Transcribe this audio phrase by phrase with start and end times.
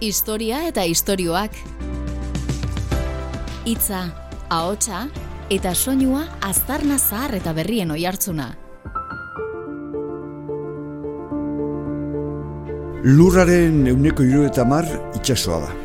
[0.00, 1.52] Historia eta istorioak.
[3.68, 3.98] Hitza,
[4.48, 5.02] ahotsa
[5.52, 8.46] eta soinua aztarna zahar eta berrien oihartzuna.
[13.04, 14.88] Lurraren euneko hiru eta mar
[15.20, 15.76] itxasoa da.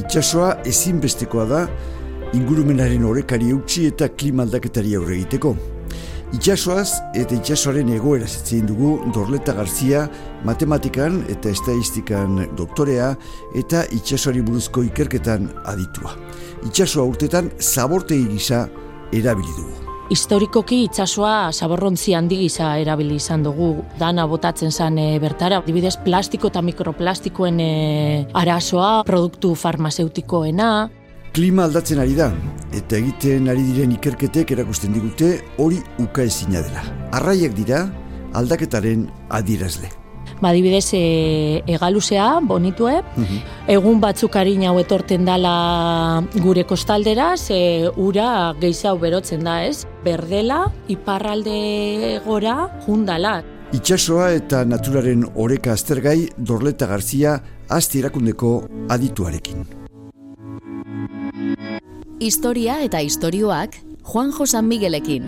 [0.00, 1.62] Itxasoa ezinbestekoa da
[2.32, 5.52] ingurumenaren orekari eutxi eta klima aldaketari aurre egiteko.
[6.32, 10.06] Itxasoaz eta itxasoaren egoera zitzein dugu Dorleta Garzia
[10.48, 13.10] matematikan eta estadistikan doktorea
[13.60, 16.14] eta itxasoari buruzko ikerketan aditua.
[16.64, 18.62] Itxasoa urtetan zaborte gisa
[19.12, 19.76] erabili dugu.
[20.12, 23.68] Historikoki itsasoa zaborrontzi handi gisa erabili izan dugu
[24.00, 25.60] dana botatzen zen e, bertara.
[25.68, 27.70] Dibidez plastiko eta mikroplastikoen e,
[28.32, 30.72] arazoa, produktu farmazeutikoena,
[31.32, 32.26] Klima aldatzen ari da,
[32.76, 36.82] eta egiten ari diren ikerketek erakusten digute hori uka ezina dela.
[37.16, 37.86] Arraiak dira
[38.36, 39.88] aldaketaren adirazle.
[40.44, 42.98] Badibidez, e, egaluzea, bonitue,
[43.70, 45.56] egun batzuk harin hau etorten dala
[46.34, 49.86] gure kostaldera, ze ura gehiago berotzen da, ez?
[50.04, 53.38] Berdela, iparralde gora, jundala.
[53.72, 57.38] Itxasoa eta naturaren oreka aztergai Dorleta Garzia
[57.70, 58.58] asti erakundeko
[58.92, 59.81] adituarekin.
[62.22, 63.72] Historia eta istorioak
[64.06, 65.24] Juan Josan Miguelekin.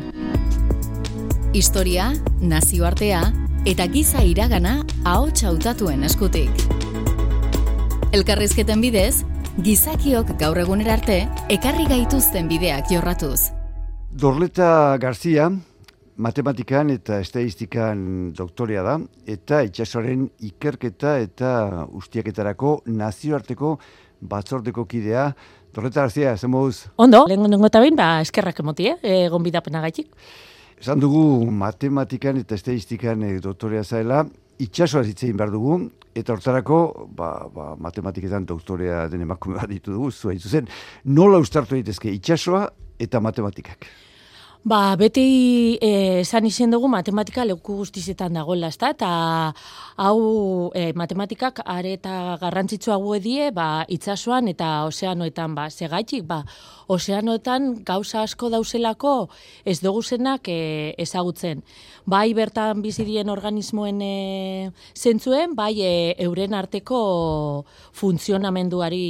[1.50, 3.22] Historia, nazioartea
[3.66, 6.62] eta giza iragana ahots hautatuen eskutik.
[8.14, 9.24] Elkarrizketen bidez,
[9.66, 11.18] gizakiok gaur egunera arte
[11.56, 13.50] ekarri gaituzten bideak jorratuz.
[14.14, 15.50] Dorleta Garzia
[16.14, 21.50] matematikan eta estadistikan doktorea da eta itxasoaren ikerketa eta
[21.90, 23.80] ustiaketarako nazioarteko
[24.22, 25.32] batzordeko kidea.
[25.74, 26.86] Dorleta Garzia, zen moduz?
[27.02, 29.14] Ondo, lehen nengo eta behin, ba, eskerrak emoti, eh?
[29.26, 30.12] egon bidapena gaitik.
[30.78, 34.22] Esan dugu matematikan eta estadistikan eh, doktorea zaela,
[34.62, 35.80] itxasoa zitzein behar dugu,
[36.14, 36.78] eta hortarako,
[37.18, 40.70] ba, ba, matematiketan doktorea den emakume bat ditu dugu, zua zuzen,
[41.04, 42.68] nola ustartu daitezke itxasoa
[43.02, 43.90] eta matematikak?
[44.64, 48.88] Ba, beti eh, esan izen dugu matematika leku guztizetan dagoela, ezta?
[48.94, 49.08] Eta
[50.00, 56.38] hau e, matematikak are eta garrantzitsua gu edie, ba, itsasoan eta ozeanoetan, ba, segaitik, ba,
[56.88, 59.28] ozeanoetan gauza asko dauzelako
[59.68, 61.60] ez dugu zenak e, ezagutzen.
[62.08, 64.14] Bai bertan bizi dien organismoen e,
[64.96, 65.92] zentzuen, bai e,
[66.24, 67.04] euren arteko
[67.92, 69.04] funtzionamenduari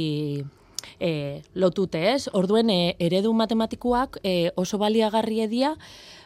[0.99, 2.27] e, lotute, ez?
[2.33, 5.75] Orduen e, eredu matematikoak e, oso baliagarri edia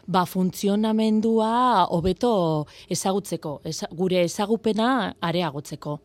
[0.06, 6.00] ba funtzionamendua hobeto ezagutzeko, eza, gure ezagupena areagotzeko.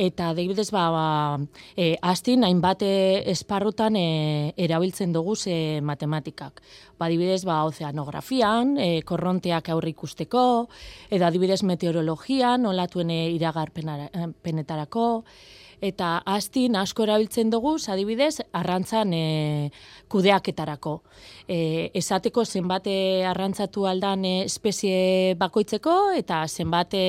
[0.00, 1.06] Eta adibidez ba, ba
[1.76, 6.62] e, astin hainbat esparrotan e, erabiltzen dugu ze matematikak.
[6.98, 10.68] Ba adibidez ba ozeanografian, e, korronteak aurre ikusteko,
[11.10, 15.06] edo adibidez meteorologian, olatuen e, iragarpenetarako,
[15.80, 19.70] eta astin asko erabiltzen dugu, adibidez, arrantzan e,
[20.08, 21.00] kudeaketarako.
[21.48, 22.86] E, esateko zenbat
[23.26, 27.08] arrantzatu aldan e, espezie bakoitzeko, eta zenbat e,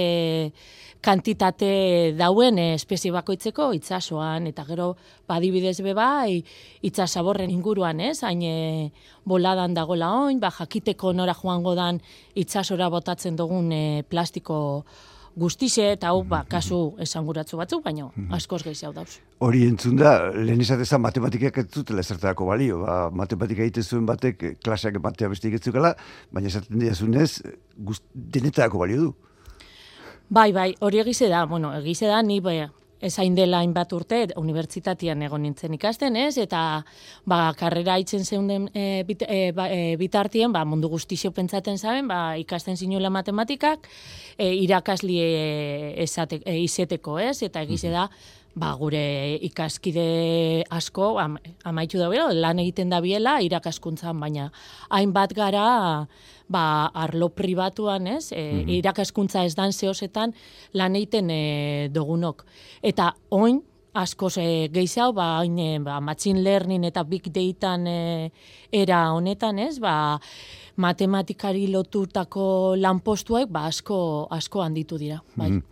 [1.02, 4.94] kantitate dauen e, espezie bakoitzeko itsasoan eta gero
[5.28, 6.44] badibidez be bai
[6.86, 8.22] itsasaborren inguruan, ez?
[8.24, 8.92] Hain e,
[9.26, 12.00] boladan dagola oin, ba jakiteko nora joango dan
[12.36, 14.86] itsasora botatzen dugun e, plastiko
[15.36, 18.34] guztize eta hau ba, kasu esanguratzu batzuk, baina mhm.
[18.36, 19.20] askoz gehiago dauz.
[19.40, 22.82] Hori entzun da, lehen izateza matematikak ez zutela ezertarako balio.
[22.86, 25.96] Ba, matematika egite zuen batek klaseak ematea beste egitzukala,
[26.32, 27.42] baina esaten dira zunez,
[28.14, 29.14] denetarako balio du.
[30.32, 32.62] Bai, bai, hori egize da, bueno, egize da, ni bai,
[33.02, 36.38] ezain dela hainbat urte unibertsitatean egon nintzen ikasten, ez?
[36.42, 36.62] Eta
[37.26, 42.08] ba, karrera itzen zeunden e, bit, e, ba, e, bitartien, ba, mundu guztixo pentsaten zaben,
[42.12, 43.90] ba, ikasten zinuela matematikak,
[44.38, 45.32] e, irakasli e,
[46.04, 47.42] esate, e, izeteko, ez?
[47.48, 48.08] Eta egize da,
[48.56, 54.52] ba, gure ikaskide asko, am, amaitu da lan egiten da biela irakaskuntzan, baina
[54.90, 56.08] hainbat gara,
[56.52, 60.34] ba, arlo pribatuan, ez, e, mm irakaskuntza ez dan zehozetan
[60.74, 62.46] lan egiten e, dogunok.
[62.82, 63.62] Eta oin,
[63.94, 68.32] askoz e, gehiago, ba, oin, e, ba, machine learning eta big data e,
[68.72, 70.20] era honetan, ez, ba,
[70.82, 75.52] matematikari lotutako lanpostuak ba asko asko handitu dira, bai.
[75.52, 75.64] Mm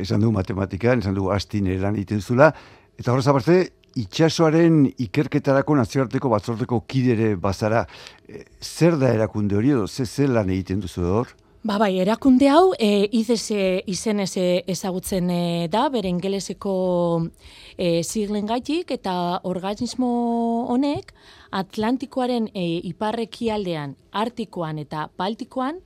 [0.00, 2.54] Esan du matematikan, esan du astin lan egiten zula
[2.96, 3.58] eta horrez aparte
[3.98, 7.84] itxasoaren ikerketarako nazioarteko batzordeko kidere bazara,
[8.28, 11.32] e, zer da erakunde hori edo, ze zer lan egiten duzu hor?
[11.64, 13.50] Ba bai, erakunde hau e, izez
[13.86, 16.74] izen ez ezagutzen e, da, bere ingeleseko
[17.76, 20.08] e, zirlen gaitik, eta organismo
[20.72, 21.12] honek
[21.50, 25.80] Atlantikoaren e, iparreki aldean, Artikoan eta Baltikoan,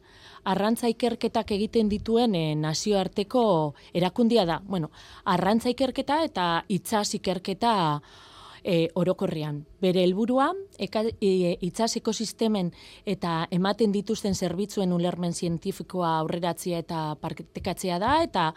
[0.45, 4.61] arrantza ikerketak egiten dituen e, nazioarteko erakundia da.
[4.67, 4.91] Bueno,
[5.25, 7.75] arrantza ikerketa eta itzaz ikerketa
[8.65, 9.63] e, orokorrean.
[9.81, 10.89] Bere helburua e,
[11.61, 12.73] itsas ekosistemen
[13.07, 18.51] eta ematen dituzten zerbitzuen ulermen zientifikoa aurreratzea eta partekatzea da eta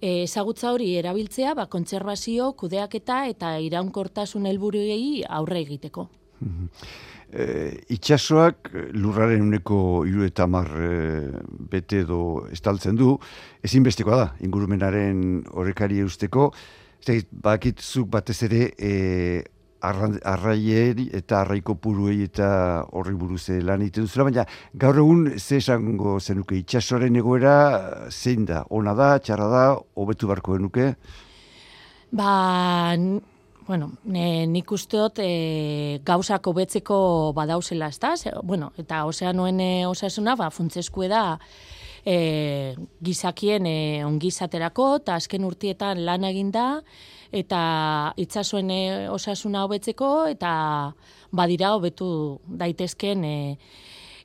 [0.00, 6.08] e, ezagutza hori erabiltzea ba kontserbazio, kudeaketa eta iraunkortasun helburuei aurre egiteko.
[7.30, 7.44] E,
[7.94, 11.30] itxasoak lurraren uneko iru eta mar e,
[11.70, 13.12] bete edo estaltzen du,
[13.62, 16.50] ezinbestekoa da, ingurumenaren horrekari eusteko,
[17.00, 18.90] Zait, bakit zuk batez ere e,
[19.80, 22.48] arraieri eta arraiko puruei eta
[22.92, 24.44] horri buruz lan egiten duzula, baina
[24.74, 26.58] gaur egun ze esango zenuke?
[26.60, 27.54] Itxasoaren egoera
[28.10, 29.64] zein da, ona da, txarra da,
[29.96, 30.92] hobetu barko genuke?
[32.12, 32.96] Ba,
[33.66, 38.14] bueno, ne, nik usteot e, gauzak hobetzeko badauzela, ez da?
[38.42, 41.38] Bueno, eta ozeanoen e, osasuna, ba, funtzeskue da,
[42.04, 46.66] e, gizakien e, ongizaterako, eta azken urtietan lan eginda,
[47.32, 47.60] eta
[48.20, 50.52] itzazoen e, osasuna hobetzeko, eta
[51.30, 52.10] badira hobetu
[52.46, 53.36] daitezken e,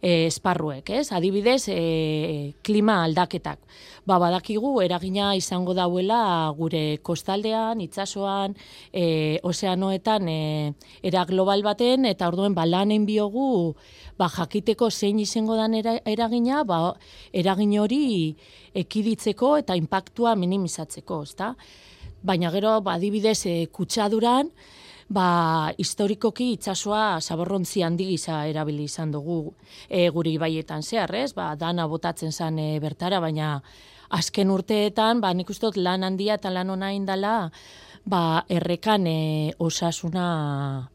[0.05, 1.09] e, esparruek, ez?
[1.11, 3.57] Adibidez, e, klima aldaketak.
[4.05, 8.53] Ba, badakigu, eragina izango dauela gure kostaldean, itsasoan,
[8.93, 13.73] e, ozeanoetan, e, era global baten, eta orduen, ba, lanen biogu,
[14.19, 16.93] ba, jakiteko zein izango dan eragina, ba,
[17.33, 18.05] eragin hori
[18.77, 21.55] ekiditzeko eta impactua minimizatzeko, ezta?
[22.21, 24.53] Baina gero, ba, adibidez, e, kutsaduran,
[25.09, 29.53] ba, historikoki itsasoa zaborrontzi handi gisa erabili izan dugu
[29.89, 31.33] e, guri baietan zehar, ez?
[31.33, 33.61] Ba, dana botatzen zen e, bertara, baina
[34.09, 37.51] azken urteetan, ba, nik uste lan handia eta lan ona indala,
[38.05, 40.89] ba, errekan e, osasuna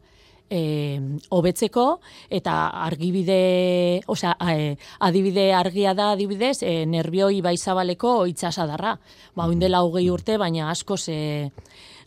[0.51, 0.99] e,
[1.29, 1.85] hobetzeko
[2.29, 8.97] eta argibide, osea, e, adibide argia da adibidez, e, nervioi baizabaleko itsasadarra.
[9.35, 11.51] Ba, oindela hogei urte, baina asko ze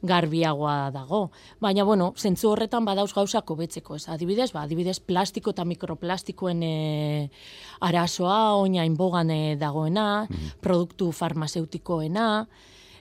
[0.03, 1.31] garbiagoa dago.
[1.61, 4.09] Baina, bueno, zentzu horretan badauz gauzak hobetzeko, ez?
[4.09, 7.31] Adibidez, ba, adibidez, plastiko eta mikroplastikoen e,
[7.81, 12.47] arazoa, oina inbogan e, dagoena, mm produktu farmazeutikoena,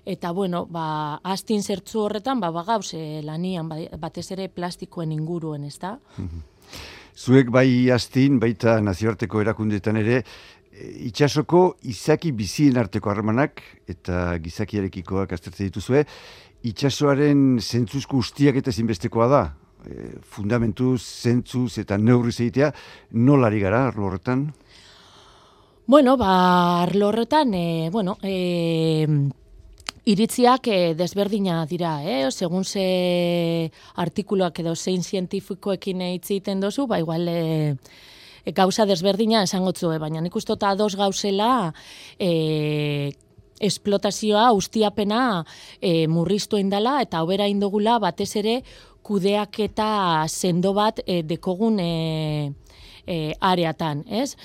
[0.05, 5.63] eta, bueno, ba, astin zertzu horretan, ba, bagauz e, lanian, ba, batez ere plastikoen inguruen,
[5.63, 5.97] ez da?
[6.17, 6.49] Mhm.
[7.13, 10.23] Zuek bai astin, baita nazioarteko erakundetan ere,
[10.73, 16.03] e, itxasoko izaki bizien arteko harremanak eta gizakiarekikoak aztertzen dituzue,
[16.63, 19.43] itxasoaren zentzuzko ustiak eta zinbestekoa da.
[19.83, 22.71] E, fundamentuz, zentzuz eta neurri zeitea,
[23.11, 24.47] nolari gara arlo horretan?
[25.85, 29.07] Bueno, ba, arlo horretan, e, bueno, e,
[30.05, 32.31] iritziak e, desberdina dira, eh?
[32.31, 37.75] segun ze artikuluak edo zein zientifikoekin hitz egiten dozu, ba, igual, e,
[38.55, 41.73] gauza desberdina esango zuen, baina nik uste dos gauzela
[42.19, 43.11] e,
[43.63, 45.43] esplotazioa ustiapena
[45.81, 48.61] e, murriztu indala eta hobera indogula batez ere
[49.03, 52.53] kudeak eta sendo bat e, dekogun e,
[53.05, 54.35] e, areatan, ez?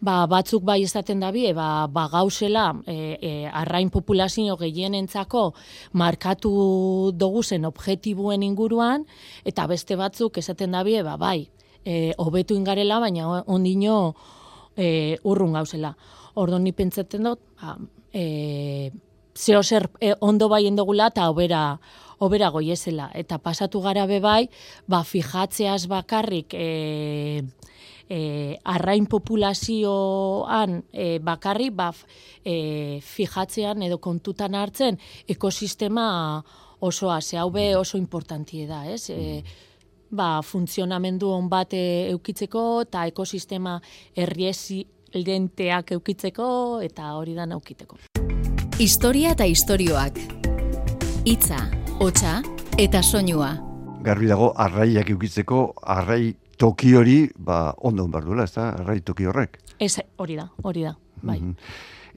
[0.00, 5.52] Ba, batzuk bai esaten da bie, ba, ba gauzela e, e, arrain populazio gehienentzako
[5.92, 6.52] markatu
[7.14, 9.06] doguzen objetibuen inguruan,
[9.44, 11.48] eta beste batzuk esaten da bie, ba, bai,
[11.84, 14.14] e, hobetu ingarela, baina ondino
[14.76, 15.94] e, urrun gauzela.
[16.38, 17.76] Ordo ni pentsatzen dut, ba,
[18.12, 18.90] e,
[19.38, 21.78] zeo zer e, ondo bai endogula eta obera,
[22.18, 23.10] obera goiezela.
[23.14, 24.48] Eta pasatu gara bai,
[24.86, 27.42] ba, fijatzeaz bakarrik e,
[28.08, 31.92] e, arrain populazioan e, bakarrik ba,
[32.44, 36.42] e, fijatzean edo kontutan hartzen ekosistema
[36.80, 39.10] osoa, ze hau be oso importantie da, ez?
[39.10, 39.42] E,
[40.10, 43.78] ba, funtzionamendu on bat eukitzeko eta ekosistema
[44.16, 47.98] herriesi lenteak eukitzeko eta hori da naukiteko.
[48.78, 50.20] Historia eta istorioak.
[51.26, 51.58] Hitza,
[51.98, 52.38] hotsa
[52.78, 53.56] eta soinua.
[54.04, 58.70] Garbi dago arraiak eukitzeko arrai toki hori, ba ondo on bardula, ezta?
[58.78, 59.58] Arrai toki horrek.
[59.78, 60.96] Ez hori da, hori da.
[61.22, 61.40] Bai.
[61.40, 61.54] Mm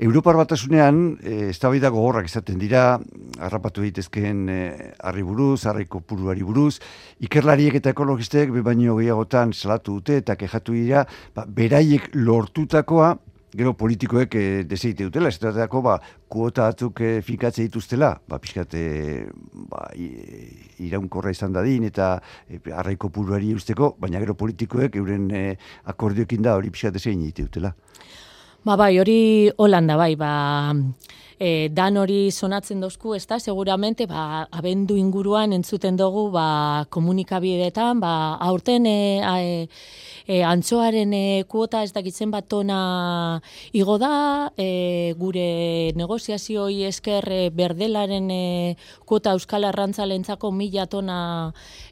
[0.02, 3.00] Europar batasunean, e, ez da gogorrak izaten dira,
[3.38, 4.62] harrapatu daitezkeen e,
[4.98, 6.80] harri buruz, harriko puruari buruz,
[7.20, 11.06] ikerlariek eta ekologistek, baino gehiagotan salatu dute eta kejatu dira,
[11.36, 13.12] ba, beraiek lortutakoa,
[13.54, 15.38] gero politikoek e, deseite dutela, ez
[15.84, 19.28] ba, kuota atzuk e, fikatze dituztela, ba, pixkate,
[19.70, 19.86] ba,
[20.80, 26.56] iraunkorra izan dadin eta e, harraiko puruari usteko, baina gero politikoek euren e, akordiokin da
[26.56, 27.76] hori pixkate zein dutela.
[28.62, 30.70] Ba bai, hori Holanda bai, ba
[31.42, 37.98] e, dan hori sonatzen dozku, ez da, seguramente, ba, abendu inguruan entzuten dugu, ba, komunikabideetan,
[38.04, 38.14] ba,
[38.46, 38.94] aurten e,
[39.26, 39.56] e,
[40.28, 43.42] e, antzoaren e, kuota ez dakitzen bat tona
[43.74, 45.48] igo da, e, gure
[45.98, 48.44] negoziazioi esker e, berdelaren e,
[49.10, 51.18] kuota euskal arrantzalentzako mila tona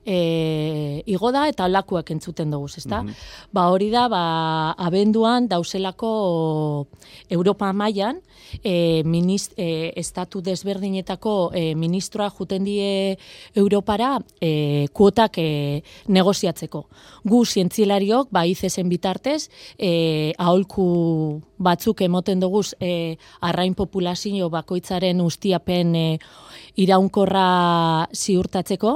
[0.06, 3.02] e, igo da, eta lakuak entzuten dugu, ezta?
[3.02, 3.18] Mm
[3.50, 4.22] Ba hori da, ba,
[4.78, 6.10] abenduan dauselako
[7.34, 8.20] Europa mailan
[8.64, 13.18] e, minist, e, estatu desberdinetako e, ministroa juten die
[13.56, 16.86] Europara e, kuotak e, negoziatzeko.
[17.24, 25.96] Gu zientzilario ba, izezen bitartez, e, aholku batzuk emoten dugu e, arrain populazio bakoitzaren ustiapen
[25.96, 26.08] e,
[26.80, 28.94] iraunkorra ziurtatzeko,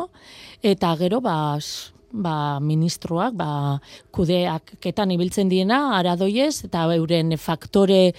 [0.64, 1.58] eta gero, ba,
[2.14, 3.50] ba, ministroak, ba,
[4.14, 8.14] kudeak ketan ibiltzen diena, aradoiez, eta euren faktore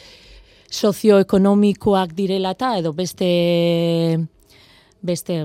[0.74, 3.30] sozioekonomikoak direla eta edo beste
[5.04, 5.36] beste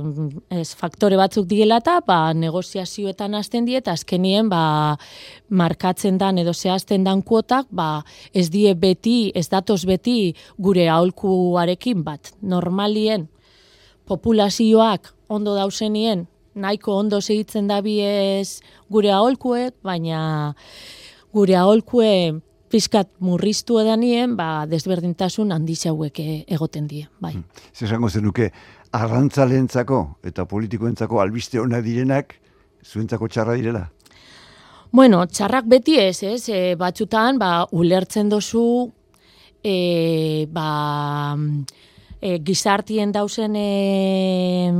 [0.55, 4.95] ez, faktore batzuk diela eta ba, negoziazioetan hasten die eta azkenien ba,
[5.49, 12.05] markatzen dan edo zehazten dan kuotak ba, ez die beti, ez datoz beti gure aholkuarekin
[12.07, 12.33] bat.
[12.41, 13.27] Normalien
[14.09, 16.25] populazioak ondo dausenien
[16.59, 20.55] nahiko ondo segitzen da ez gure aholkuek, baina
[21.33, 27.07] gure aholkue pizkat murriztu edanien, ba, desberdintasun handizauek egoten die.
[27.19, 27.33] Bai.
[27.33, 27.45] Hmm.
[27.73, 28.51] Zer zenuke,
[28.91, 32.35] arrantzalentzako eta politikoentzako albiste ona direnak
[32.85, 33.89] zuentzako txarra direla?
[34.91, 36.49] Bueno, txarrak beti ez, ez?
[36.49, 38.89] E, batzutan, ba, ulertzen dozu,
[39.61, 41.35] e, ba,
[42.21, 44.71] e, gizartien dausen e,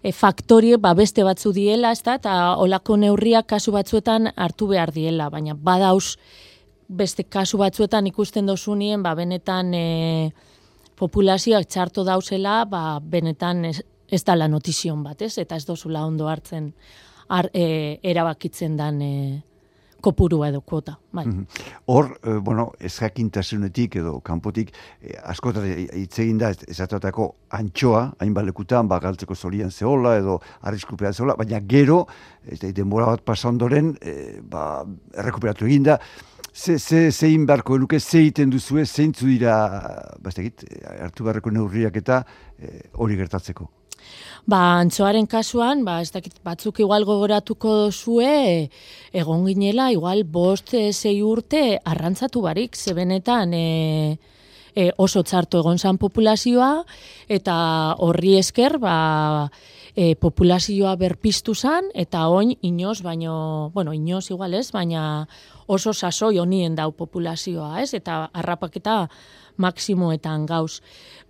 [0.00, 4.94] e, faktorie ba, beste batzu diela, ez da, eta olako neurriak kasu batzuetan hartu behar
[4.94, 6.16] diela, baina badauz
[6.88, 9.74] beste kasu batzuetan ikusten dozunien, ba, benetan...
[9.74, 10.52] E,
[10.98, 15.36] populazioak txarto dauzela, ba, benetan ez, ez da la notizion bat, ez?
[15.42, 16.70] Eta ez dozula ondo hartzen
[17.34, 19.14] ar, e, erabakitzen dan e,
[20.04, 20.98] kopurua edo kuota.
[21.16, 21.24] Bai.
[21.26, 21.46] Mhm.
[21.86, 28.34] Hor, e, bueno, ez jakintasunetik edo kanpotik, e, askotan hitz egin da, ezatutako antxoa, hain
[28.36, 32.04] balekutan, ba, galtzeko zorian zehola edo arriskupea zehola, baina gero,
[32.44, 34.84] ez da, denbora bat pasondoren, e, ba,
[35.16, 35.98] errekuperatu egin da,
[36.54, 39.54] ze, ze, zein barko eluke, ze egiten duzue, zeintzu dira,
[40.22, 40.62] bastekit,
[41.02, 42.22] hartu barreko neurriak eta
[42.58, 43.66] eh, hori gertatzeko?
[44.46, 48.68] Ba, antzoaren kasuan, ba, ez dakit, batzuk igual gogoratuko zue,
[49.16, 54.18] egon ginela, igual, bost, eh, zei urte, arrantzatu barik, zebenetan, e,
[54.74, 56.84] e, oso txarto egon zan populazioa,
[57.28, 57.56] eta
[58.02, 58.96] horri esker, ba,
[59.94, 65.26] e, populazioa berpiztu zan, eta oin inoz, baino, bueno, inoz igual ez, baina
[65.66, 67.94] oso sasoi honien dau populazioa, ez?
[67.94, 69.08] Eta harrapaketa
[69.56, 70.80] maksimoetan gauz.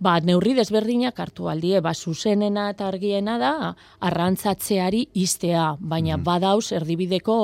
[0.01, 6.23] Ba, neurri desberdinak hartu aldie, ba, zuzenena eta argiena da, arrantzatzeari iztea, baina mm.
[6.25, 7.37] badauz erdibideko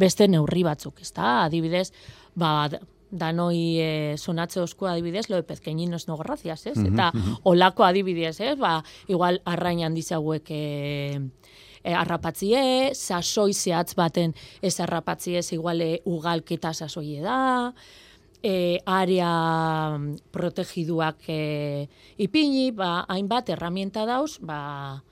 [0.00, 1.44] beste neurri batzuk, ez da?
[1.44, 1.90] Adibidez,
[2.34, 2.68] ba,
[3.10, 6.78] danoi e, sonatze osko adibidez, lo de pezkeñinos no gracias, ez?
[6.78, 7.10] Eta
[7.42, 8.56] olako adibidez, ez?
[8.58, 10.02] Ba, igual arrain handi
[10.48, 11.20] e,
[11.82, 17.72] e, arrapatzie, sasoi zehatz baten ez arrapatzie ez iguale ugalketa sasoie da,
[18.42, 19.98] e, area
[20.30, 21.88] protegiduak e,
[22.18, 25.02] ipini, ba, hainbat erramienta dauz, ba,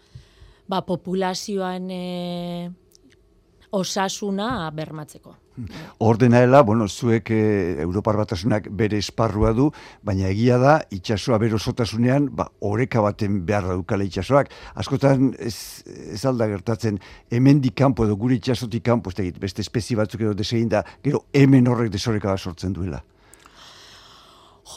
[0.68, 2.70] ba populazioan e,
[3.70, 5.34] osasuna bermatzeko.
[5.98, 9.68] Ordenaela, bueno, zuek e, Europar batasunak bere esparrua du,
[10.06, 14.52] baina egia da, itxasoa bero sotasunean, ba, oreka baten behar dukala itxasoak.
[14.78, 15.82] Askotan, ez,
[16.14, 20.68] ez alda gertatzen, hemen kanpo edo gure itxasotik kanpo, ez beste espezi batzuk edo desegin
[20.68, 23.02] da, gero hemen horrek desoreka sortzen duela.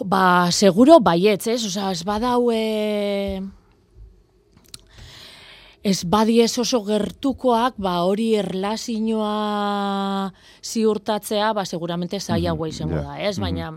[0.05, 1.65] Ba, seguro baietz, ez?
[1.65, 2.49] Osa, ez badau...
[2.51, 3.60] E
[5.83, 13.37] ez badiez oso gertukoak, ba hori erlazinoa ziurtatzea, ba seguramente zaila mm izango da, ez?
[13.39, 13.71] Mm Baina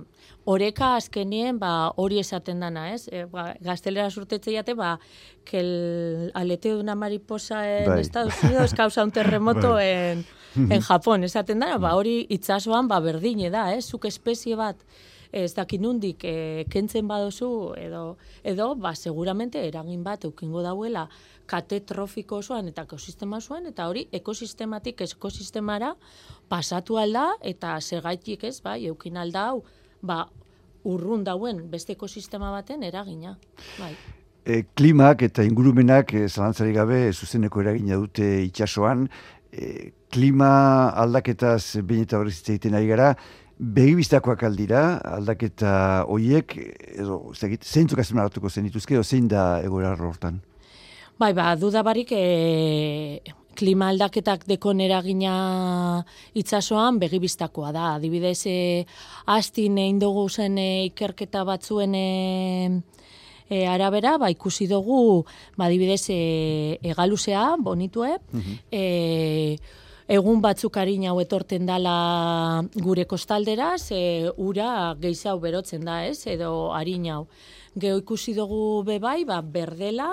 [0.45, 3.09] oreka azkenien, ba hori esaten dana, ez?
[3.09, 4.99] E, ba, gaztelera surtetze jate, ba,
[5.45, 8.01] que el aleteo de una mariposa en bai.
[8.01, 9.89] Estados Unidos causa un terremoto bai.
[9.89, 13.89] en, en Japón, esaten dana, ba hori itsasoan ba berdine da, ez?
[13.89, 14.77] Zuk espezie bat
[15.35, 21.09] ez dakinundik e, kentzen badozu edo edo ba seguramente eragin bat eukingo dauela
[21.47, 25.95] kate trofiko osoan eta ekosistema osoan, eta hori ekosistematik ekosistemara
[26.49, 29.63] pasatu alda, eta segaitik ez, bai, eukin alda hau,
[30.03, 30.25] ba,
[30.85, 33.37] urrun dauen beste ekosistema baten eragina.
[33.79, 33.95] Bai.
[34.45, 39.07] E, klimak eta ingurumenak e, zalantzari gabe zuzeneko eragina dute itsasoan,
[39.53, 43.15] e, klima aldaketaz behin eta horrez egiten ari gara,
[43.55, 46.57] Begibiztakoak aldira, aldaketa hoiek,
[46.99, 50.41] edo, zeintzuk azpimarratuko zen dituzke, edo zein da egoera hortan?
[51.15, 53.23] Bai, ba, dudabarik e,
[53.55, 55.35] klima aldaketak dekon eragina
[56.35, 57.85] itsasoan begibiztakoa da.
[58.01, 58.57] Adibidez, e,
[59.31, 62.81] astin egin dugu zen e, ikerketa batzuen e,
[63.47, 65.23] e, arabera, ba, ikusi dugu,
[65.55, 66.21] ba, adibidez, e,
[66.83, 69.73] egaluzea, bonitue, mm
[70.05, 76.75] egun batzuk harin hau etorten dala gure kostaldera, ze ura geizau berotzen da, ez, edo
[76.77, 77.23] harin hau.
[77.81, 80.11] Geo ikusi dugu bebai, ba, berdela,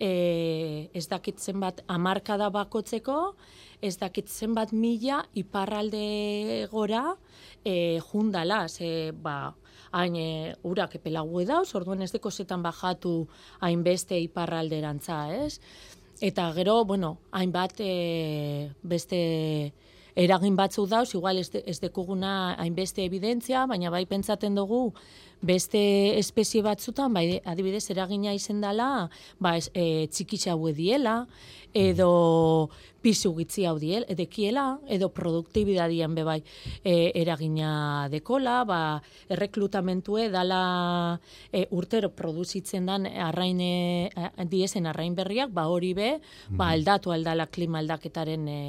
[0.00, 3.34] e, ez dakitzen bat amarkada bakotzeko,
[3.82, 7.16] ez dakitzen bat mila iparralde gora
[7.64, 9.54] e, jundala, ze, ba,
[9.92, 13.26] hain e, urak epelagu edauz, orduen ez deko zetan bajatu
[13.60, 15.60] hainbeste iparralderantza, ez?
[16.20, 19.20] Eta gero, bueno, hainbat e, beste
[20.16, 24.94] eragin batzu dauz, igual ez, de, ez dekuguna hainbeste evidentzia, baina bai pentsaten dugu
[25.40, 31.26] beste espezie batzutan, bai adibidez eragina izen dela, ba, ez, e, txikitza diela,
[31.76, 32.70] edo
[33.04, 36.40] pisu gitzi hau diel, edekiela, edo produktibidadian bebai
[36.82, 38.80] e, eragina dekola, ba,
[39.28, 41.20] erreklutamentue dala
[41.52, 44.10] e, urtero produzitzen dan arrain, e,
[44.50, 46.10] diezen arrain berriak, ba hori be,
[46.48, 48.60] ba, aldatu aldala klima aldaketaren e,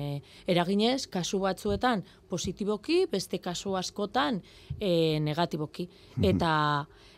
[0.45, 4.41] eraginez, kasu batzuetan positiboki, beste kasu askotan
[4.79, 5.87] e, negatiboki.
[6.23, 6.51] Eta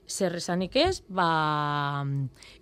[0.10, 2.02] zer esanik ez, ba,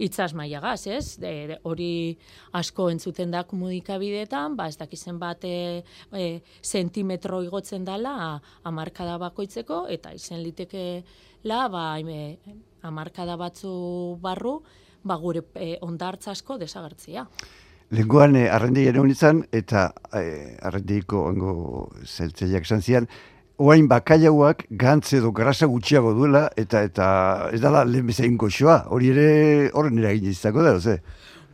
[0.03, 1.15] itzaz maiagaz, ez?
[1.21, 2.17] De, hori
[2.59, 6.25] asko entzuten da komunikabideetan, ba, ez dakizen bat e, e,
[6.61, 10.83] sentimetro igotzen dala amarkada bakoitzeko, eta izen liteke
[11.47, 12.35] la, ba, e,
[12.87, 13.71] amarkada batzu
[14.21, 14.59] barru,
[15.07, 17.25] ba, gure e, ondartza asko desagertzia.
[17.95, 18.99] Lenguan eh, arrendi ere
[19.51, 23.07] eta eh, arrendiko ongo zeltzeiak esan zian,
[23.57, 29.09] oain bakailauak gantz edo grasa gutxiago duela, eta eta ez dala lehen bezain goxoa, hori
[29.09, 30.99] ere horren eragin izako da, ze?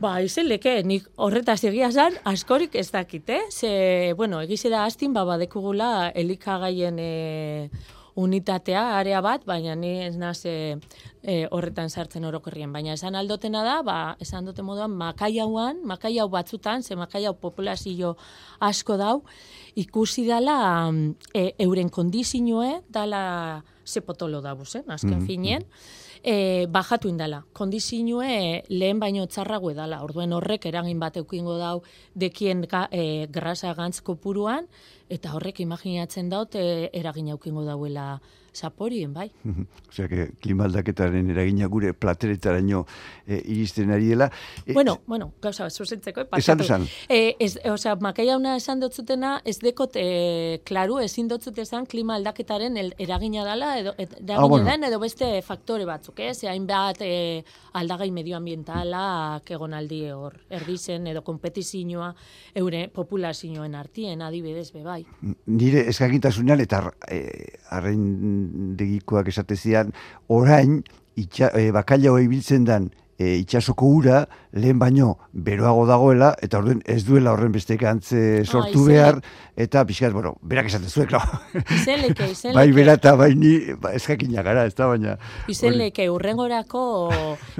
[0.01, 3.43] Ba, izen leke, nik horretaz egia zan, askorik ez dakit, eh?
[3.51, 7.69] Ze, bueno, egize da hastin, ba, badekugula elikagaien e,
[8.15, 10.77] unitatea, area bat, baina ni ez naz e,
[11.51, 12.71] horretan sartzen orokorrien.
[12.73, 18.15] Baina esan aldotena da, ba, esan dote moduan, makaiauan, makaiau batzutan, ze makaiau populazio
[18.59, 19.17] asko dau,
[19.75, 20.91] ikusi dala
[21.33, 25.65] e, euren kondizioe dala sepotolo da buzen, azken mm finien,
[26.23, 27.43] e, bajatu indala.
[27.53, 31.81] Kondizioe lehen baino txarrago dala, orduen horrek eragin bat eukingo dau
[32.15, 34.67] dekien ga, e, grasa gantzko puruan,
[35.09, 38.21] eta horrek imaginatzen daut e, eragin eukingo dauela
[38.53, 39.31] zaporien, bai.
[39.89, 42.85] Osea, que klimaldaketaren eragina gure plateretaraino
[43.25, 44.29] e, iristen ari dela.
[44.65, 46.87] E, bueno, bueno, gauza, zuzentzeko, eh, Esan, esan.
[47.09, 52.77] E, ez, osea, makai esan dotzutena, ez dekot, e, klaru, ezin dotzut esan klima aldaketaren
[52.77, 54.65] el, eragina dela, edo, et, eragina ah, bueno.
[54.69, 56.33] den, edo beste faktore batzuk, eh?
[56.33, 62.13] Ze hainbat e, aldagai medioambientala kegonaldi hor, erdizen, edo kompetizioa,
[62.55, 65.33] eure populazioen artien, adibidez, bebai.
[65.47, 67.21] Nire eskakintasunean, eta e,
[67.73, 69.93] arren degikoak esatezian,
[70.29, 70.81] orain,
[71.15, 76.83] itxa, e, bakaila hori biltzen dan, e, itxasoko ura, lehen baino, beroago dagoela, eta orduen
[76.85, 79.19] ez duela horren beste antze sortu ah, behar,
[79.57, 81.21] eta pixkat, bueno, berak esaten zuek, no?
[81.73, 82.59] Izenleke, izenleke.
[82.59, 85.17] Bai, bera eta bai ni, ba, eskakina gara, ez da baina.
[85.49, 86.83] Izenleke, urrengorako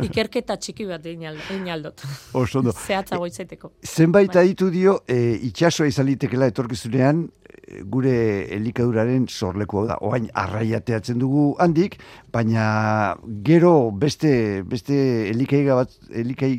[0.06, 2.06] ikerketa txiki bat inaldot.
[2.38, 2.76] Osondo.
[2.88, 3.74] Zehatzago izaiteko.
[3.82, 4.46] Zenbait bai.
[4.46, 7.26] aditu dio, e, itxasoa izalitekela etorkizunean,
[7.90, 8.14] gure
[8.54, 9.98] elikaduraren sorleku da.
[10.06, 11.98] Oain arraiateatzen dugu handik,
[12.34, 12.66] baina
[13.46, 14.98] gero beste beste
[15.30, 16.52] elikai bat elikai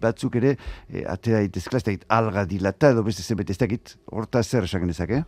[0.00, 0.56] batzuk ere
[0.88, 3.96] e, atera daitezkela, alga dilata edo beste zenbait ez dakit.
[4.12, 5.24] Horta zer esan genezake?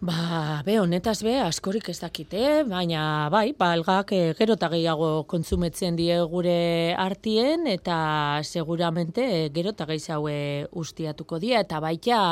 [0.00, 5.10] Ba, be, honetaz be, askorik ez dakite, baina bai, ba, algak e, gero eta gehiago
[5.28, 10.32] kontsumetzen die gure artien, eta seguramente e, gero eta gehiago
[10.80, 12.22] ustiatuko die, eta baita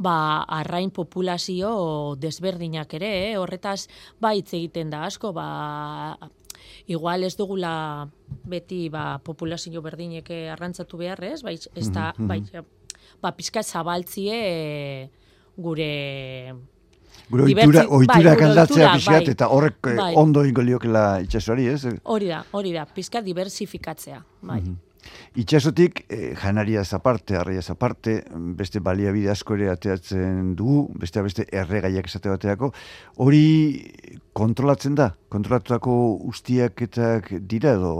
[0.00, 0.16] ba,
[0.48, 3.36] arrain populazio desberdinak ere, eh?
[3.36, 3.84] horretaz
[4.16, 5.50] ba, hitz egiten da asko, ba,
[6.90, 8.08] igual ez dugula
[8.50, 12.28] beti ba, populazio berdineke arrantzatu beharrez, bai, ez da, mm -hmm.
[12.28, 12.64] bai,
[13.22, 15.10] ba, pizka zabaltzie
[15.56, 16.54] gure
[17.30, 20.14] Gure oitura, oitura bai, aldatzea bai, eta horrek eh, bai.
[20.16, 21.86] ondo ingo liokela itxasuari, ez?
[22.02, 24.60] Hori da, hori da, pizka diversifikatzea, bai.
[24.60, 24.89] Mm
[25.38, 28.24] Itxasotik, eh, janaria aparte, arraia aparte,
[28.58, 32.72] beste baliabide asko ere ateatzen dugu, beste beste erregaiak esate bateako,
[33.16, 33.92] hori
[34.32, 35.10] kontrolatzen da?
[35.30, 35.92] Kontrolatutako
[36.30, 37.20] ustiak eta
[37.52, 37.92] dira edo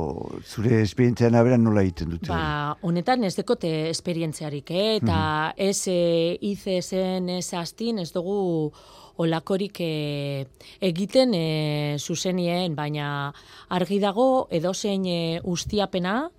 [0.44, 2.30] zure esperientzean aberan nola egiten dute?
[2.30, 4.96] Ba, honetan ez dekote esperientziarik, eh?
[4.96, 5.68] eta mm -hmm.
[5.70, 8.72] ez e, izezen ez astin, ez dugu
[9.20, 10.46] olakorik e,
[10.80, 13.32] egiten e, zuzenien, baina
[13.68, 16.30] argi dago edozein e, ustiapena,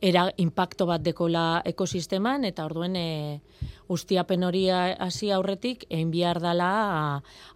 [0.00, 3.10] era impacto bat dekola ekosisteman, eta orduen e,
[3.92, 6.70] ustiapen hori hasi aurretik, egin bihar dela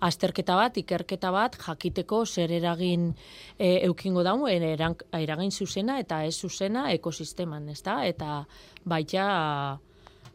[0.04, 3.12] azterketa bat, ikerketa bat, jakiteko zer eragin
[3.58, 8.02] e, eukingo dago, eragin zuzena eta ez zuzena ekosisteman, ezta?
[8.04, 8.44] Eta
[8.84, 9.80] baita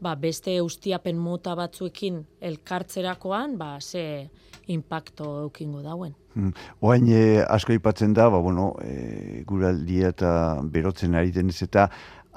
[0.01, 4.29] ba, beste ustiapen mota batzuekin elkartzerakoan, ba, ze
[4.69, 6.13] impacto eukingo dauen.
[6.35, 6.53] Hmm.
[6.85, 10.31] Oain e, asko ipatzen da, ba, bueno, e, guraldia eta
[10.63, 11.89] berotzen ari denez eta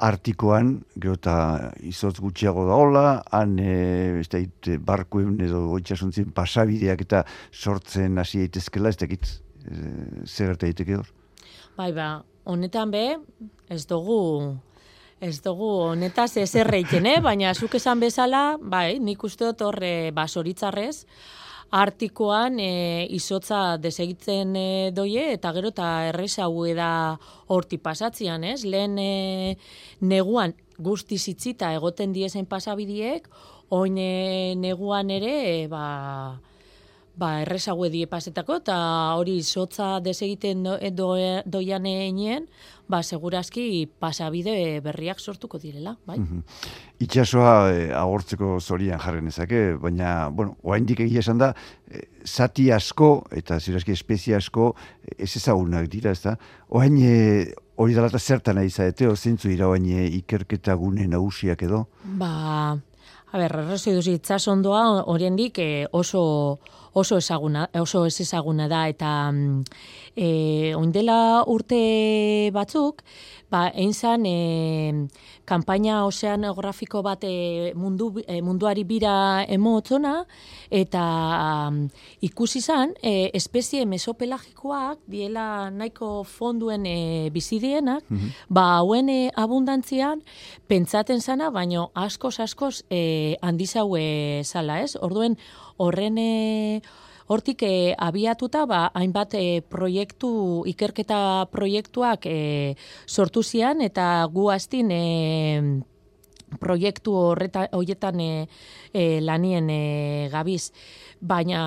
[0.03, 1.37] artikoan, gero eta
[1.87, 8.90] izotz gutxiago da hola, han e, ez barkuen edo goitxasuntzien pasabideak eta sortzen hasi daitezkela,
[8.90, 9.79] ez dakit e,
[10.27, 11.12] zer daiteke hor?
[11.77, 13.07] Bai, ba, honetan be,
[13.70, 14.57] ez dugu
[15.22, 17.20] Ez dugu, honetaz ez erreiten, eh?
[17.22, 21.04] baina zuk esan bezala, bai, nik uste dut horre basoritzarrez,
[21.78, 26.90] artikoan e, izotza desegitzen e, doie, eta gero eta erresa da
[27.46, 28.64] horti pasatzian, ez?
[28.64, 29.56] Lehen e,
[30.00, 33.28] neguan guzti zitzita egoten diezen pasabidiek,
[33.70, 33.94] oin
[34.58, 36.40] neguan ere, e, ba,
[37.16, 38.77] ba, errezague die pasetako, eta
[39.18, 41.09] hori izotza desegiten do, do,
[41.44, 42.46] doian eginen,
[42.88, 46.18] ba, segurazki pasabide berriak sortuko direla, bai?
[46.20, 46.42] Mm
[47.03, 51.48] Itxasoa e, agortzeko zorian jarren ezake, baina, bueno, oaindik egia esan da,
[51.90, 54.68] e, zati asko, eta zirazki espezia asko,
[55.03, 56.37] e, ez ezagunak dira, ez da?
[56.70, 57.48] Oain, e,
[57.83, 61.88] hori dalata zertan nahi zaete, o zintzu dira oain e, ikerketa gune nagusiak edo?
[62.22, 62.31] Ba,
[63.33, 66.22] a ber, errazio duz itzasondoa, horiendik e, oso
[66.92, 69.64] oso ezaguna, oso ez ezaguna da eta mm,
[70.16, 73.02] e, oindela urte batzuk,
[73.52, 75.09] ba, egin zan e,
[75.48, 80.22] kampaina ozeanografiko bat e, mundu, e, munduari bira emotzona
[80.72, 81.02] eta
[81.68, 81.83] um,
[82.24, 90.20] ikusi zan e, espezie mesopelagikoak diela nahiko fonduen e, bizidienak, mm ba hauen e, abundantzian
[90.68, 94.96] pentsaten zana, baino askoz askoz e, handizaue zala, ez?
[95.00, 95.37] Orduen
[95.83, 96.83] horren e,
[97.33, 100.33] hortik e, abiatuta ba hainbat e, proiektu
[100.73, 102.75] ikerketa proiektuak e,
[103.07, 105.03] sortu zian eta gu astin e,
[106.61, 108.33] proiektu horreta hoietan e,
[108.92, 110.73] e, lanien e, gabiz.
[111.21, 111.62] Baina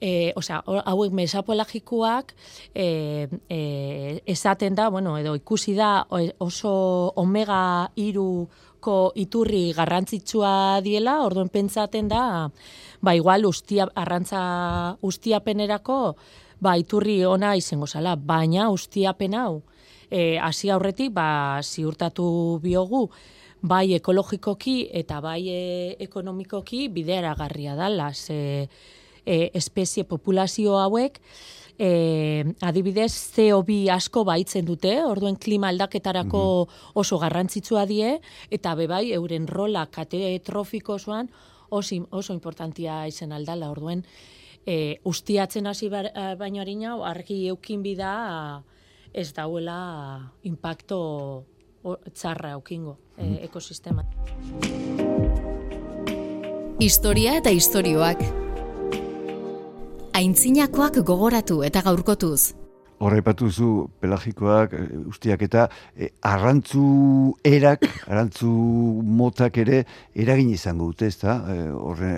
[0.00, 2.34] e, osea, hauek mesapolagikoak
[2.74, 6.04] e, e, esaten da, bueno, edo ikusi da
[6.38, 6.74] oso
[7.16, 8.48] omega iru
[9.14, 12.50] iturri garrantzitsua diela, orduen pentsaten da,
[13.00, 16.16] ba igual ustia, arrantza ustiapenerako,
[16.60, 19.62] ba iturri ona izango zala, baina ustiapen hau,
[20.10, 23.08] e, hasi aurretik, ba ziurtatu biogu,
[23.64, 28.68] bai ekologikoki eta bai e, ekonomikoki bidera garria dala, ze
[29.24, 31.20] e, espezie populazio hauek,
[31.78, 36.92] e, adibidez CO2 asko baitzen dute, orduen klima aldaketarako mhm.
[36.94, 38.18] oso garrantzitsua die,
[38.50, 41.30] eta bebai euren rola katetrofiko osoan
[41.70, 44.04] oso, oso importantia izen aldala, orduen
[44.66, 48.62] e, ustiatzen hasi eh, baino harina, argi eukin bida
[49.12, 51.44] ez dauela impacto
[52.12, 53.36] txarra eukingo e, mhm.
[53.44, 54.04] ekosistema.
[56.80, 58.43] Historia eta istorioak
[60.14, 62.54] aintzinakoak gogoratu eta gaurkotuz.
[63.04, 68.48] Horra zu pelagikoak, eh, ustiak eta e, arrantzu erak, arrantzu
[69.02, 71.34] motak ere eragin izango dute, ezta?
[71.50, 71.70] E,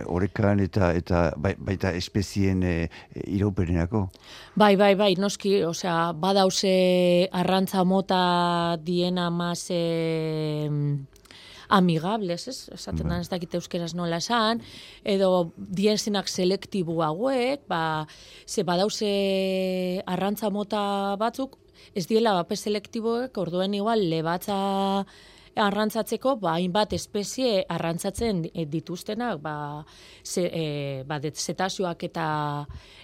[0.05, 2.89] horrekan eta eta bai, baita espezien e,
[3.25, 4.11] irauperenako.
[4.55, 9.71] Bai, bai, bai, noski, osea, badause arrantza mota diena maz
[11.68, 12.59] amigables, ez?
[12.74, 13.20] Esaten da, bai.
[13.20, 14.62] ez dakit euskeraz nola esan,
[15.05, 18.07] edo dienzinak selektibu hauek, ba,
[18.46, 19.12] ze badauze
[20.07, 21.59] arrantza mota batzuk,
[21.94, 24.59] ez diela bape selektiboek, orduen igual, lebatza
[25.57, 29.57] arrantzatzeko, ba, hainbat espezie arrantzatzen dituztenak, ba,
[30.23, 32.29] ze, e, ba, zetazioak eta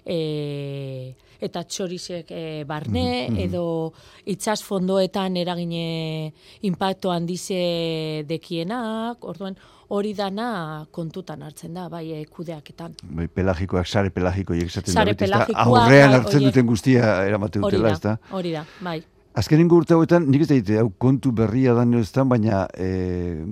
[0.04, 3.44] e, eta txorizek e, barne, mm -hmm.
[3.46, 3.92] edo
[4.26, 9.56] itxas fondoetan eragine impacto handize dekienak, orduan
[9.88, 12.94] hori dana kontutan hartzen da, bai, e, kudeaketan.
[13.02, 18.18] Bai, pelagikoak, sare pelagiko, esaten da, aurrean hartzen duten guztia eramate dutela, ez da?
[18.30, 19.02] Hori da, bai.
[19.32, 22.88] Azkenen gurte hauetan, nik ez da, hau kontu berria da neoztan, baina e,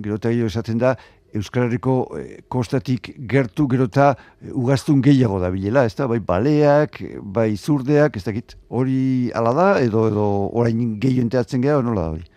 [0.03, 0.95] gero eta esaten da,
[1.33, 6.07] Euskal Herriko eh, kostatik gertu gerota eh, ugaztun gehiago da bilela, ez da?
[6.11, 11.85] Bai baleak, bai zurdeak, ez dakit, hori ala da, edo, edo orain gehiago enteatzen gehiago,
[11.87, 12.30] nola da hori?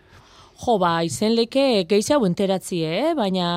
[0.55, 3.13] Jo, ba, izen leke gehiago enteratzie, eh?
[3.17, 3.47] baina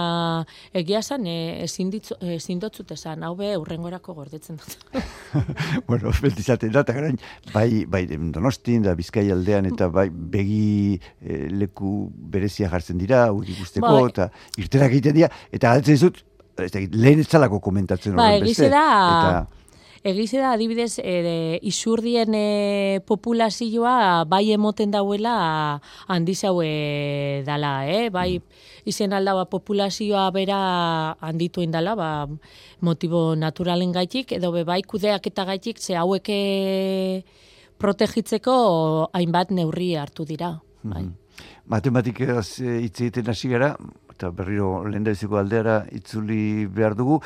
[0.77, 5.05] egia zan, eh, ezin ezin dotzut esan, hau be, urrengorako gordetzen dut.
[5.89, 6.97] bueno, beti zaten da, eta
[7.55, 13.55] bai, bai donostin, da bizkai aldean, eta bai begi eh, leku berezia jartzen dira, hori
[13.61, 14.09] guzteko, bai.
[14.11, 16.25] eta irtera egiten dira, eta galtzen dut,
[16.59, 18.73] lehen ez talako komentatzen ba, horren beste.
[18.75, 18.89] Da...
[19.15, 19.47] Eta...
[20.09, 25.35] Egize da, adibidez, e, isurdien e, populazioa bai emoten dauela
[26.09, 28.09] handizaue dala, eh?
[28.09, 28.41] bai
[28.89, 30.59] izen aldaua populazioa bera
[31.21, 32.11] handitu indala, ba,
[32.81, 36.41] motibo naturalen gaitik, edo be, bai kudeak eta gaitik, ze haueke
[37.79, 38.59] protegitzeko
[39.13, 40.57] hainbat neurri hartu dira.
[40.83, 41.05] Bai.
[41.05, 41.17] Mm
[41.69, 43.75] Matematikaz hitz egiten hasi gara,
[44.15, 47.21] eta berriro lehen aldeara itzuli behar dugu.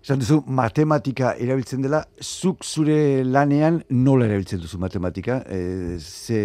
[0.00, 2.94] Esan duzu, matematika erabiltzen dela, zuk zure
[3.26, 5.42] lanean nola erabiltzen duzu matematika?
[5.44, 6.40] E, ze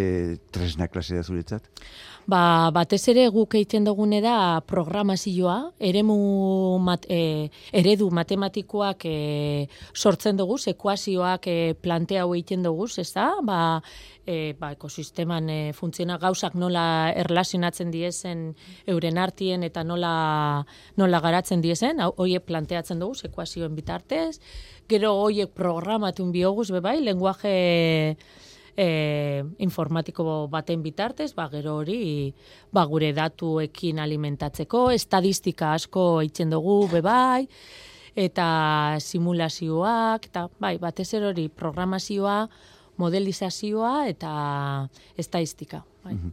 [0.52, 1.70] tresna klase da zuretzat?
[2.26, 6.16] Ba, batez ere guk egiten dugune da programazioa, eremu
[6.82, 9.18] mat, e, eredu matematikoak e,
[9.94, 13.28] sortzen dugu, ekuazioak e, plantea egiten dugu, ez da?
[13.46, 13.60] Ba,
[14.26, 18.48] e, ba, ekosisteman e, funtziona gauzak nola erlazionatzen diezen
[18.90, 20.66] euren artien eta nola,
[20.98, 24.40] nola garatzen diezen, hoiek planteatzen dugu, ekuazioen bitartez,
[24.90, 28.18] gero hoiek programatun bioguz, bebai, lenguaje
[28.76, 32.34] e, informatiko baten bitartez, ba, gero hori
[32.74, 37.48] ba, gure datuekin alimentatzeko, estadistika asko eitzen dugu, bebai,
[38.16, 42.48] eta simulazioak, eta bai, batez hori programazioa,
[42.98, 45.84] modelizazioa eta estatistika.
[46.04, 46.14] Bai.
[46.14, 46.32] Mhm.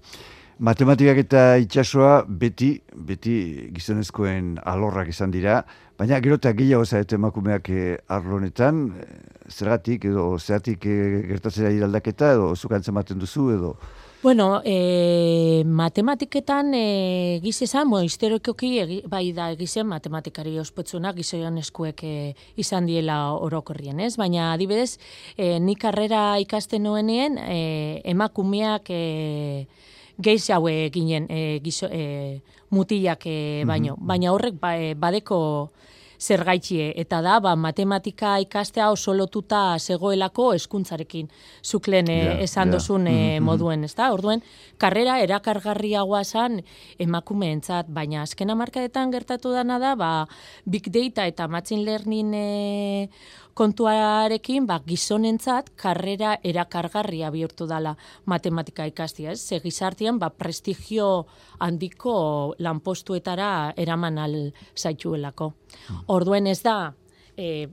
[0.63, 3.33] Matematikak eta itsasoa beti, beti
[3.75, 5.57] gizonezkoen alorrak izan dira,
[5.99, 9.09] baina gero eta gehiago zaete emakumeak eh, arlonetan, eh,
[9.51, 13.75] zergatik edo zeratik eh, gertatzera iraldaketa edo zukantzen maten duzu edo...
[14.23, 16.87] Bueno, e, matematiketan e,
[17.43, 24.15] gizizan, bo, egi, bai da egizen matematikari ospetzuna gizoian eskuek e, izan diela orokorrien, ez?
[24.17, 25.01] Baina, adibidez,
[25.37, 29.67] e, nik karrera ikasten nuenien, e, emakumeak e,
[30.23, 33.97] geiz haue ginen e, gizo, e, mutilak e, baino.
[33.97, 34.07] Mhm.
[34.07, 35.71] Baina horrek ba, e, badeko
[36.23, 36.93] zer gaitxie.
[37.03, 41.29] Eta da, ba, matematika ikastea oso lotuta zegoelako eskuntzarekin.
[41.63, 42.77] Zuklen yeah, esan yeah.
[42.77, 43.43] dozun mm -hmm.
[43.43, 44.13] moduen, ez da?
[44.13, 44.43] Orduen,
[44.79, 46.63] karrera erakargarriagoa zan
[46.99, 50.27] emakumeentzat, baina azkena markadetan gertatu dana da, ba,
[50.65, 53.09] big data eta machine learning e,
[53.55, 59.41] kontuarekin ba, gizonentzat karrera erakargarria bihurtu dala matematika ikastia, ez?
[59.41, 61.27] Ze gizartian ba, prestigio
[61.61, 64.37] handiko lanpostuetara eraman al
[64.77, 65.53] zaituelako.
[65.89, 66.03] Hmm.
[66.07, 66.93] Orduen ez da,
[67.37, 67.69] e,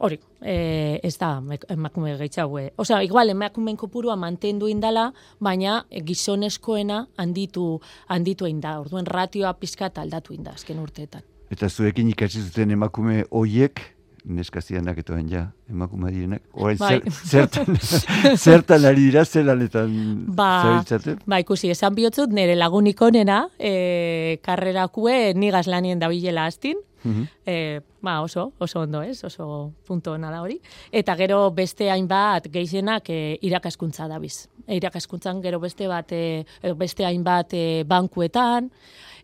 [0.00, 1.34] hori, e, ez da
[1.68, 2.70] emakume gaitzaue.
[2.80, 8.78] Osea, igual emakumeen kopurua mantendu indala, baina gizonezkoena handitu handitu da.
[8.80, 11.22] Orduen ratioa pizkat aldatu inda azken urteetan.
[11.50, 13.80] Eta zuekin ikasi zuten emakume hoiek
[14.24, 16.42] neska zianak eta ja, emakume direnak.
[16.52, 17.00] Oain, bai.
[17.24, 17.76] zertan,
[18.44, 20.82] zertan ari dira, zelanetan ba,
[21.26, 27.26] ba, ikusi, esan bihotzut, nire lagunik onena, e, karrerakue nigaz lanien da bilela astin, mhm.
[27.46, 30.60] e, ba, oso, oso ondo ez, oso punto nada hori.
[30.92, 34.48] Eta gero beste hainbat geizenak e, irakaskuntza da biz.
[34.66, 36.44] E, irakaskuntzan gero beste bat, e,
[36.76, 38.70] beste hainbat e, bankuetan,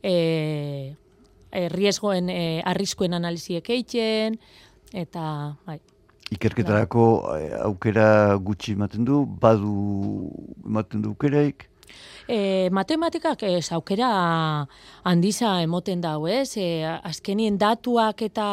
[0.03, 0.95] e,
[1.57, 4.39] e, riesgoen, e, arriskuen analiziek eitzen,
[4.93, 5.81] eta bai.
[6.35, 7.05] Ikerketarako
[7.37, 10.31] eh, aukera gutxi ematen du, badu
[10.67, 11.69] ematen du aukeraik?
[12.27, 14.09] E, matematikak ez aukera
[15.07, 16.57] handiza emoten dau, ez?
[16.59, 18.49] E, azkenien datuak eta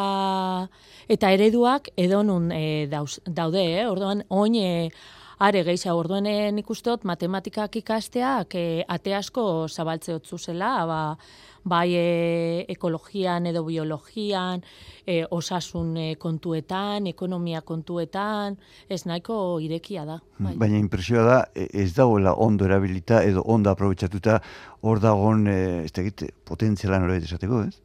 [1.09, 3.87] eta ereduak edonun e, daude, eh?
[3.89, 4.91] Orduan, oin e,
[5.39, 6.23] are geisha orduen
[6.55, 6.67] nik
[7.03, 11.17] matematikak ikasteak e, ate asko zabaltze zela, ba,
[11.63, 14.61] bai e, ekologian edo biologian,
[15.05, 18.57] e, osasun e, kontuetan, ekonomia kontuetan,
[18.89, 20.19] ez nahiko irekia da.
[20.39, 20.55] Bai.
[20.55, 24.41] Baina impresioa da, e, ez dagoela ondo erabilita edo ondo aprobetsatuta
[24.81, 27.79] hor dagoen, e, ez da egite, potentziala norbait esateko, ez?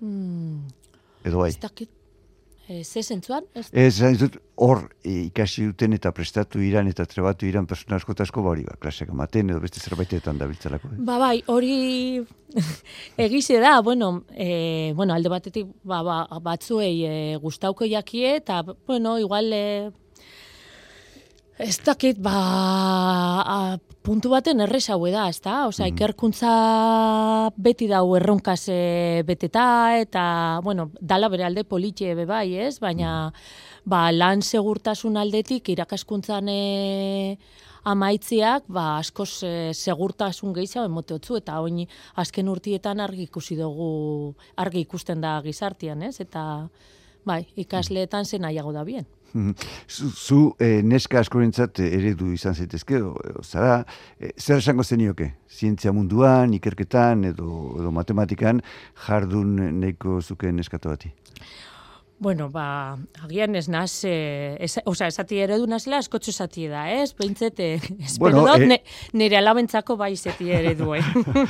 [0.00, 0.68] Hmm.
[1.24, 1.50] Edo bai.
[1.50, 1.99] Ez
[2.70, 3.46] E, ze zentzuan?
[3.74, 3.98] Ez,
[4.62, 8.76] hor ikasi duten eta prestatu iran eta trebatu iran persona asko eta asko bauri, ba,
[8.78, 10.92] klasek amaten edo beste zerbaitetan da biltzalako.
[11.08, 12.20] Ba, bai, hori
[13.26, 19.18] egize da, bueno, e, bueno alde batetik ba, ba, batzuei e, gustauko jakie, eta, bueno,
[19.18, 19.50] igual...
[19.52, 19.66] E,
[21.60, 22.32] Ez dakit, ba,
[23.44, 23.56] a,
[24.10, 25.68] puntu baten errez hau da, ez da?
[25.68, 25.92] Osa, mm.
[25.94, 26.52] ikerkuntza
[27.54, 28.64] beti dau erronkaz
[29.28, 29.66] beteta,
[30.02, 30.24] eta,
[30.66, 32.80] bueno, dala bere alde politxe ebe bai, ez?
[32.82, 33.84] Baina, mm.
[33.92, 37.36] ba, lan segurtasun aldetik irakaskuntzan e,
[37.86, 41.84] amaitziak ba askoz e, segurtasun gehiago emoteotzu eta oin
[42.20, 46.16] azken urtietan argi ikusi dugu argi ikusten da gizartean, ez?
[46.26, 46.66] Eta
[47.24, 49.06] bai, ikasleetan zen nahiago da bien.
[50.26, 53.14] Zu, e, neska askorentzat eredu izan zaitezke, o,
[53.44, 53.80] zara,
[54.18, 55.32] e, zer esango zenioke?
[55.50, 58.62] Zientzia munduan, ikerketan edo, edo matematikan
[59.06, 61.12] jardun neiko zuke neskatu bati?
[62.20, 67.14] Bueno, ba, agian ez naz, eh, es, oza, esati eredu nazela, eskotxo esati da, ez?
[67.16, 68.82] Beintzet, eh, espero bueno, dut, eh,
[69.16, 71.00] nire alabentzako bai zeti eredu, eh?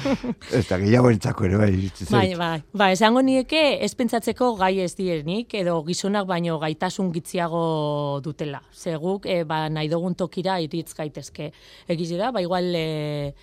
[0.61, 1.73] ez da, gehiago entzako ere, bai.
[2.13, 8.21] Bai, bai, ba, esango nieke, ez pentsatzeko gai ez dienik, edo gizonak baino gaitasun gitziago
[8.23, 8.61] dutela.
[8.71, 11.49] Zeguk, eh, ba, nahi dugun tokira iritz gaitezke.
[11.91, 13.35] Egiz da, ba, igual, eh,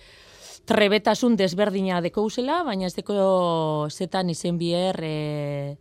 [0.64, 3.18] trebetasun desberdina deko usela, baina ez deko
[3.92, 5.76] zetan izen bier, eh,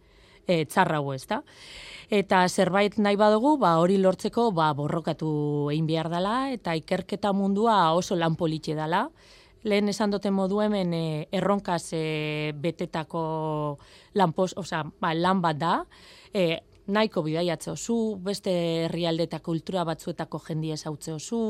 [0.48, 1.42] e, txarrago ez da.
[2.10, 5.30] Eta zerbait nahi badugu, ba, hori lortzeko ba, borrokatu
[5.74, 9.10] egin behar dela, eta ikerketa mundua oso lan politxe dela.
[9.68, 11.06] Lehen esan duten modu hemen e,
[11.36, 13.24] erronkaz e, betetako
[14.16, 15.74] lan, pos, oza, ba, lan bat da,
[16.32, 18.54] e, nahiko bidaiatze osu, beste
[18.86, 21.42] herrialde eta kultura batzuetako jendia ezautze osu,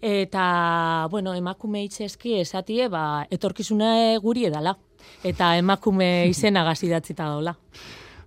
[0.00, 3.90] eta, bueno, emakume itxeski esatie, ba, etorkizuna
[4.22, 4.76] guri edala
[5.24, 7.56] eta emakume izena gazidatzita daula.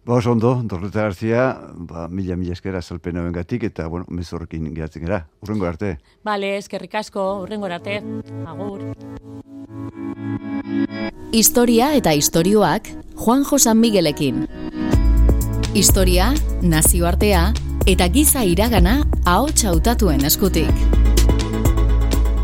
[0.05, 1.43] Ba, oso ondo, Dorreta Garzia,
[1.87, 5.21] ba, mila, mila eskera salpen gatik, eta, bueno, mezorrekin geratzen gara.
[5.39, 5.97] Urrengo arte.
[6.27, 8.01] Bale, eskerrik asko, urrengo arte.
[8.45, 8.83] Agur.
[11.31, 14.43] Historia eta istorioak Juan Josan Miguelekin.
[15.73, 17.53] Historia, nazioartea
[17.87, 20.83] eta giza iragana ahots hautatuen eskutik.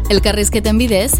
[0.09, 1.19] Elkarrizketen bidez,